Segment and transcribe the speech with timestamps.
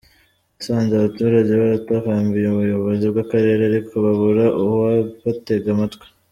[0.57, 6.05] Yasanze abaturage baratakambiye ubuyobozi bw’Akarere ariko babura uwabatega amatwi.